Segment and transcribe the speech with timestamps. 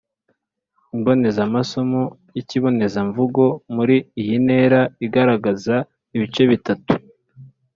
[0.95, 2.01] Imbonezamasomo
[2.35, 3.43] y’ikibonezamvugo
[3.75, 5.75] muri iyi ntera igaragaza
[6.15, 6.93] ibice bitatu: